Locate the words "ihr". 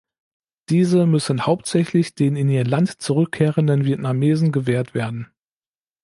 2.49-2.63